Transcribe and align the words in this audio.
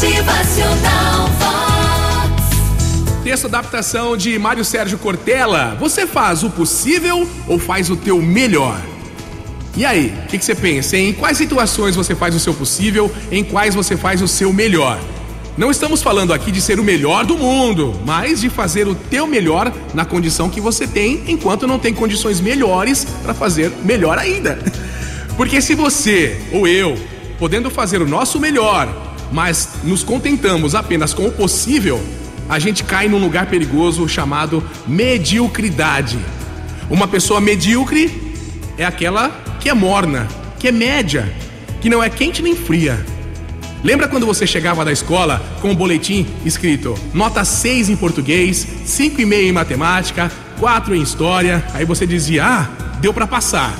Motivacional. 0.00 1.28
Texto 3.24 3.46
adaptação 3.46 4.16
de 4.16 4.38
Mário 4.38 4.64
Sérgio 4.64 4.96
Cortella. 4.96 5.76
Você 5.80 6.06
faz 6.06 6.44
o 6.44 6.50
possível 6.50 7.28
ou 7.48 7.58
faz 7.58 7.90
o 7.90 7.96
teu 7.96 8.22
melhor? 8.22 8.80
E 9.76 9.84
aí, 9.84 10.14
o 10.24 10.28
que, 10.28 10.38
que 10.38 10.44
você 10.44 10.54
pensa? 10.54 10.96
Em 10.96 11.12
quais 11.12 11.36
situações 11.36 11.96
você 11.96 12.14
faz 12.14 12.32
o 12.36 12.38
seu 12.38 12.54
possível, 12.54 13.10
em 13.32 13.42
quais 13.42 13.74
você 13.74 13.96
faz 13.96 14.22
o 14.22 14.28
seu 14.28 14.52
melhor? 14.52 15.00
Não 15.56 15.68
estamos 15.68 16.00
falando 16.00 16.32
aqui 16.32 16.52
de 16.52 16.60
ser 16.60 16.78
o 16.78 16.84
melhor 16.84 17.26
do 17.26 17.36
mundo, 17.36 18.00
mas 18.06 18.40
de 18.40 18.48
fazer 18.48 18.86
o 18.86 18.94
teu 18.94 19.26
melhor 19.26 19.72
na 19.94 20.04
condição 20.04 20.48
que 20.48 20.60
você 20.60 20.86
tem, 20.86 21.24
enquanto 21.26 21.66
não 21.66 21.80
tem 21.80 21.92
condições 21.92 22.40
melhores 22.40 23.04
para 23.04 23.34
fazer 23.34 23.72
melhor 23.82 24.16
ainda. 24.16 24.60
Porque 25.36 25.60
se 25.60 25.74
você 25.74 26.40
ou 26.52 26.68
eu, 26.68 26.96
podendo 27.36 27.68
fazer 27.68 28.00
o 28.00 28.06
nosso 28.06 28.38
melhor, 28.38 29.07
mas 29.32 29.68
nos 29.84 30.02
contentamos 30.02 30.74
apenas 30.74 31.12
com 31.12 31.26
o 31.26 31.32
possível, 31.32 32.02
a 32.48 32.58
gente 32.58 32.82
cai 32.82 33.08
num 33.08 33.18
lugar 33.18 33.46
perigoso 33.46 34.08
chamado 34.08 34.62
mediocridade. 34.86 36.18
Uma 36.88 37.06
pessoa 37.06 37.40
medíocre 37.40 38.34
é 38.78 38.84
aquela 38.84 39.28
que 39.60 39.68
é 39.68 39.74
morna, 39.74 40.26
que 40.58 40.68
é 40.68 40.72
média, 40.72 41.30
que 41.80 41.90
não 41.90 42.02
é 42.02 42.08
quente 42.08 42.42
nem 42.42 42.56
fria. 42.56 43.04
Lembra 43.84 44.08
quando 44.08 44.26
você 44.26 44.46
chegava 44.46 44.84
da 44.84 44.90
escola 44.90 45.40
com 45.60 45.68
o 45.68 45.70
um 45.70 45.74
boletim 45.74 46.26
escrito 46.44 46.98
nota 47.12 47.44
6 47.44 47.90
em 47.90 47.96
português, 47.96 48.66
5,5 48.84 49.32
em 49.32 49.52
matemática, 49.52 50.32
4 50.58 50.94
em 50.94 51.02
história? 51.02 51.64
Aí 51.74 51.84
você 51.84 52.06
dizia: 52.06 52.44
"Ah, 52.44 52.68
deu 53.00 53.12
para 53.12 53.26
passar". 53.26 53.72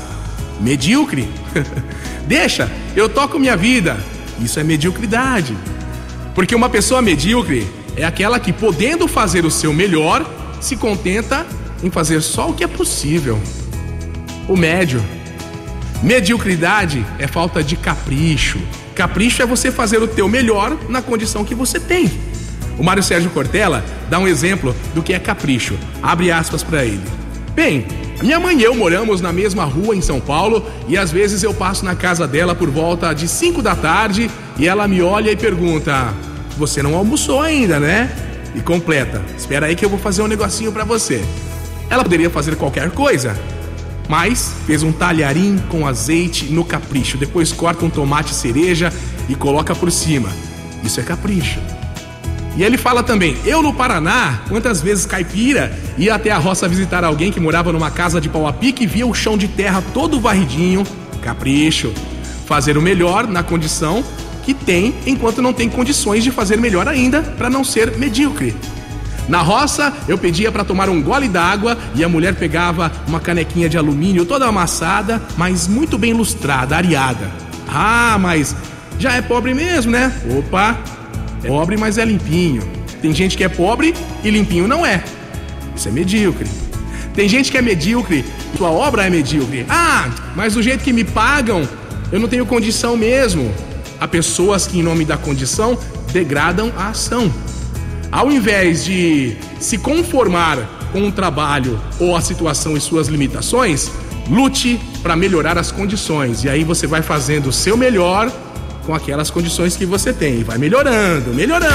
Medíocre? 0.61 1.29
Deixa, 2.27 2.71
eu 2.95 3.09
toco 3.09 3.39
minha 3.39 3.57
vida. 3.57 3.99
Isso 4.41 4.59
é 4.59 4.65
mediocridade. 4.65 5.57
Porque 6.35 6.55
uma 6.55 6.69
pessoa 6.69 7.03
medíocre 7.03 7.67
é 7.97 8.05
aquela 8.05 8.39
que, 8.39 8.53
podendo 8.53 9.09
fazer 9.09 9.45
o 9.45 9.51
seu 9.51 9.73
melhor, 9.73 10.25
se 10.61 10.77
contenta 10.77 11.47
em 11.83 11.91
fazer 11.91 12.21
só 12.21 12.51
o 12.51 12.55
que 12.55 12.65
é 12.65 12.69
possível. 12.69 13.39
O 14.49 14.57
médio. 14.57 15.03
Mediocridade 16.03 17.05
é 17.19 17.27
falta 17.27 17.63
de 17.63 17.77
capricho. 17.77 18.59
Capricho 18.95 19.43
é 19.43 19.47
você 19.47 19.71
fazer 19.71 20.03
o 20.03 20.09
teu 20.09 20.29
melhor 20.29 20.77
na 20.89 21.03
condição 21.03 21.45
que 21.45 21.55
você 21.55 21.81
tem. 21.81 22.11
O 22.79 22.85
Mário 22.85 23.03
Sérgio 23.03 23.31
Cortella 23.31 23.85
dá 24.09 24.19
um 24.19 24.29
exemplo 24.29 24.75
do 24.95 25.03
que 25.03 25.13
é 25.13 25.19
capricho. 25.19 25.77
Abre 26.01 26.31
aspas 26.31 26.63
para 26.63 26.85
ele. 26.85 27.03
Bem, 27.55 27.85
minha 28.23 28.41
mãe 28.41 28.59
e 28.59 28.65
eu 28.65 28.75
moramos 28.75 29.21
na 29.21 29.33
mesma 29.33 29.65
rua 29.65 29.95
em 29.95 30.01
São 30.01 30.21
Paulo 30.21 30.67
e 30.89 30.97
às 30.97 31.13
vezes 31.13 31.45
eu 31.45 31.55
passo 31.55 31.85
na 31.85 31.95
casa 31.95 32.27
dela 32.27 32.53
por 32.53 32.69
volta 32.69 33.13
de 33.13 33.29
5 33.29 33.63
da 33.63 33.77
tarde 33.77 34.29
e 34.59 34.67
ela 34.67 34.89
me 34.89 35.01
olha 35.01 35.31
e 35.31 35.37
pergunta: 35.37 36.13
Você 36.57 36.83
não 36.83 36.97
almoçou 36.97 37.41
ainda, 37.41 37.79
né? 37.79 38.11
E 38.57 38.61
completa: 38.61 39.23
Espera 39.37 39.67
aí 39.67 39.77
que 39.77 39.85
eu 39.85 39.89
vou 39.89 40.01
fazer 40.01 40.23
um 40.23 40.27
negocinho 40.27 40.73
para 40.73 40.85
você. 40.85 41.23
Ela 41.89 42.03
poderia 42.03 42.29
fazer 42.29 42.57
qualquer 42.57 42.91
coisa, 42.91 43.37
mas 44.09 44.53
fez 44.67 44.83
um 44.83 44.91
talharim 44.91 45.57
com 45.69 45.87
azeite 45.87 46.47
no 46.47 46.65
capricho. 46.65 47.17
Depois 47.17 47.53
corta 47.53 47.85
um 47.85 47.91
tomate 47.91 48.35
cereja 48.35 48.93
e 49.29 49.37
coloca 49.37 49.77
por 49.77 49.93
cima. 49.93 50.29
Isso 50.83 50.99
é 50.99 51.05
capricho. 51.05 51.61
E 52.59 52.65
ele 52.65 52.77
fala 52.77 53.05
também: 53.05 53.37
eu 53.47 53.63
no 53.63 53.73
Paraná, 53.73 54.41
quantas 54.49 54.83
vezes 54.83 55.07
caipira, 55.07 55.73
ia 55.97 56.17
até 56.17 56.33
a 56.33 56.39
roça 56.39 56.67
visitar 56.67 57.05
alguém 57.05 57.31
que 57.31 57.39
morava 57.39 57.73
numa 57.73 57.89
casa 57.89 58.21
de 58.21 58.29
pau 58.29 58.49
a 58.49 58.53
pique 58.53 58.83
e 58.83 58.87
via 58.87 59.07
o 59.07 59.15
chão 59.15 59.39
de 59.39 59.47
terra 59.47 59.83
todo 59.95 60.21
varridinho. 60.21 60.85
Capricho. 61.23 61.95
Fazer 62.47 62.77
o 62.77 62.83
melhor 62.83 63.29
na 63.29 63.45
condição 63.45 64.03
que 64.43 64.53
tem, 64.53 64.95
enquanto 65.07 65.41
não 65.41 65.53
tem 65.53 65.69
condições 65.69 66.25
de 66.25 66.33
fazer 66.33 66.57
melhor 66.57 66.89
ainda, 66.89 67.23
para 67.23 67.49
não 67.49 67.63
ser 67.63 67.97
medíocre. 67.97 68.57
Na 69.29 69.43
roça, 69.43 69.93
eu 70.09 70.17
pedia 70.19 70.51
para 70.51 70.65
tomar 70.65 70.89
um 70.89 71.03
gole 71.03 71.29
d'água 71.29 71.77
e 71.95 72.03
a 72.03 72.09
mulher 72.09 72.35
pegava 72.35 72.91
uma 73.07 73.21
canequinha 73.21 73.69
de 73.69 73.77
alumínio 73.77 74.25
toda 74.25 74.47
amassada, 74.47 75.23
mas 75.37 75.69
muito 75.69 75.99
bem 75.99 76.15
lustrada, 76.15 76.75
areada. 76.75 77.31
Ah, 77.69 78.17
mas 78.19 78.57
já 78.99 79.13
é 79.13 79.23
pobre 79.23 79.53
mesmo, 79.53 79.93
né? 79.93 80.11
Opa, 80.39 80.79
pobre, 81.47 81.77
mas 81.77 81.99
é 81.99 82.05
limpinho. 82.05 82.63
Tem 83.01 83.13
gente 83.13 83.37
que 83.37 83.45
é 83.45 83.49
pobre 83.49 83.95
e 84.25 84.31
limpinho 84.31 84.67
não 84.67 84.85
é. 84.85 85.03
Isso 85.75 85.89
é 85.89 85.93
medíocre. 85.93 86.49
Tem 87.15 87.29
gente 87.29 87.51
que 87.51 87.59
é 87.59 87.63
medíocre, 87.63 88.25
sua 88.57 88.71
obra 88.71 89.07
é 89.07 89.11
medíocre. 89.11 89.67
Ah, 89.69 90.09
mas 90.37 90.55
do 90.55 90.63
jeito 90.63 90.85
que 90.85 90.93
me 90.93 91.05
pagam, 91.05 91.69
eu 92.13 92.21
não 92.21 92.29
tenho 92.29 92.47
condição 92.47 92.97
mesmo. 92.97 93.53
Há 94.01 94.07
pessoas 94.07 94.67
que, 94.67 94.79
em 94.79 94.83
nome 94.83 95.05
da 95.05 95.17
condição, 95.17 95.79
degradam 96.13 96.73
a 96.77 96.91
ação. 96.91 97.33
Ao 98.11 98.31
invés 98.31 98.85
de 98.85 99.37
se 99.61 99.79
conformar 99.79 100.59
com 100.93 101.09
o 101.09 101.13
trabalho 101.13 101.81
ou 101.99 102.17
a 102.17 102.21
situação 102.21 102.77
e 102.77 102.81
suas 102.81 103.09
limitações, 103.09 103.91
lute 104.31 104.81
para 105.03 105.17
melhorar 105.17 105.59
as 105.59 105.71
condições. 105.71 106.45
E 106.45 106.49
aí 106.49 106.65
você 106.65 106.87
vai 106.87 107.03
fazendo 107.03 107.49
o 107.49 107.53
seu 107.53 107.77
melhor 107.77 108.31
com 108.89 108.95
aquelas 108.95 109.31
condições 109.31 109.77
que 109.77 109.85
você 109.85 110.15
tem. 110.15 110.43
Vai 110.43 110.57
melhorando, 110.57 111.35
melhorando. 111.35 111.75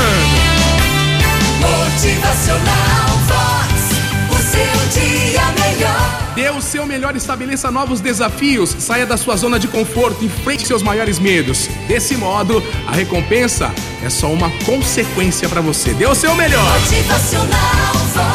Motivacional 1.60 3.08
Vox. 3.28 4.32
O 4.32 4.42
seu 4.42 5.00
dia 5.00 5.42
melhor. 5.64 6.34
Dê 6.34 6.50
o 6.50 6.60
seu 6.60 6.88
melhor, 6.88 7.16
estabeleça 7.16 7.70
novos 7.70 8.02
desafios, 8.02 8.76
saia 8.80 9.06
da 9.06 9.16
sua 9.16 9.38
zona 9.38 9.60
de 9.60 9.68
conforto, 9.68 10.26
enfrente 10.26 10.66
seus 10.66 10.82
maiores 10.82 11.20
medos. 11.20 11.70
Desse 11.88 12.18
modo, 12.18 12.64
a 12.88 12.94
recompensa 12.94 13.72
é 14.04 14.10
só 14.10 14.34
uma 14.34 14.50
consequência 14.66 15.48
para 15.48 15.62
você. 15.62 15.94
Dê 15.94 16.08
o 16.08 16.16
seu 16.16 16.34
melhor. 16.34 16.80
Motivacional 16.80 17.94
Vox. 18.16 18.33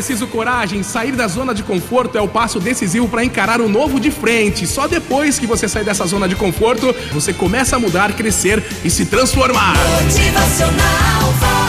Preciso 0.00 0.26
coragem, 0.26 0.82
sair 0.82 1.12
da 1.12 1.28
zona 1.28 1.54
de 1.54 1.62
conforto 1.62 2.16
é 2.16 2.22
o 2.22 2.26
passo 2.26 2.58
decisivo 2.58 3.06
para 3.06 3.22
encarar 3.22 3.60
o 3.60 3.68
novo 3.68 4.00
de 4.00 4.10
frente. 4.10 4.66
Só 4.66 4.88
depois 4.88 5.38
que 5.38 5.46
você 5.46 5.68
sair 5.68 5.84
dessa 5.84 6.06
zona 6.06 6.26
de 6.26 6.34
conforto, 6.34 6.96
você 7.12 7.34
começa 7.34 7.76
a 7.76 7.78
mudar, 7.78 8.14
crescer 8.14 8.64
e 8.82 8.88
se 8.88 9.04
transformar. 9.04 9.74
Motivacional. 10.02 11.59